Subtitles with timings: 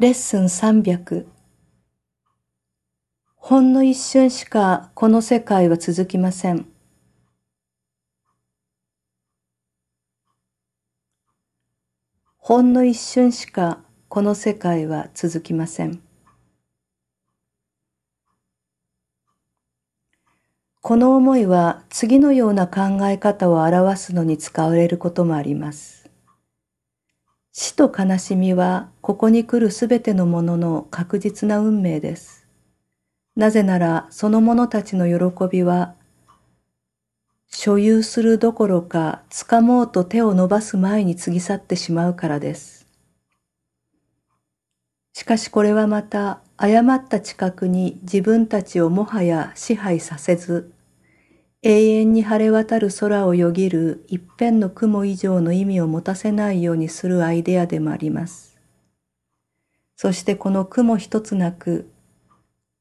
[0.00, 1.24] レッスン300
[3.36, 6.66] ほんの一瞬しかこの世界は続きません。
[12.38, 16.02] ほんの一瞬しかこの世界は続きません。
[20.80, 26.03] この思いは次のような考え方を表すのに使われることもあります。
[27.74, 32.46] と悲しみはここに来るすべてのものの確実な運命です。
[33.36, 35.94] なぜならその者たちの喜びは
[37.48, 42.86] 所有するどころか掴もうと手を伸ばす前に過ぎ去ってしまうからです。
[45.12, 50.72] しかしこれはまた誤った知覚に自分たちをもはや支配させず
[51.66, 58.60] 永遠に晴れ渡る空をよぎる一辺の雲以上の意味を持たせないようにするアイデアでもあります。
[59.96, 61.90] そしてこの雲一つなく、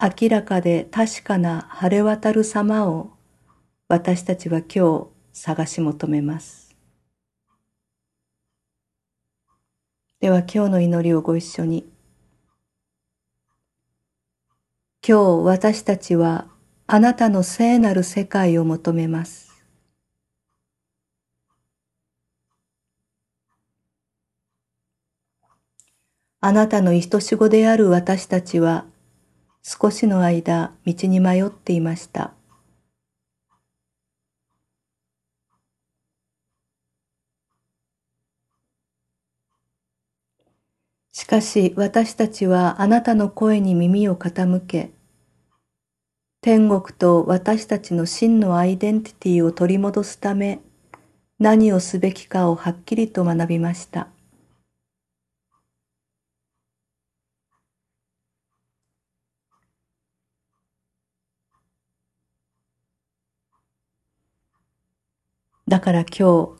[0.00, 3.12] 明らかで確かな晴れ渡る様を
[3.86, 6.74] 私たちは今日探し求めます。
[10.18, 11.88] では今日の祈りをご一緒に。
[15.06, 16.51] 今日私たちは
[16.94, 19.64] あなたの聖なる世界を求めます。
[26.42, 28.84] あなたの愛し子である私たちは
[29.62, 32.34] 少しの間道に迷っていました。
[41.10, 44.92] しかし私たちはあなたの声に耳を傾け、
[46.44, 50.60] 天国と私たちの真のアイデンティティを取り戻すため
[51.38, 54.08] 何をすべきかをはっきりと学びました。
[65.68, 66.50] だから今日、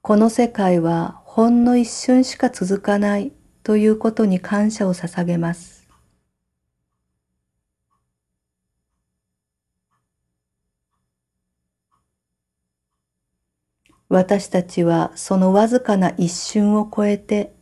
[0.00, 3.32] この世界はほんの一瞬しか続かない
[3.62, 5.79] ということに感謝を捧げます。
[14.10, 17.54] 私たちはそのわずかな一瞬を超えて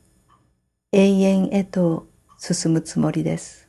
[0.92, 3.67] 永遠へと進むつもりです。